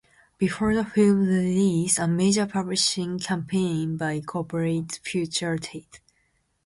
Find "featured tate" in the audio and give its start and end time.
5.03-5.99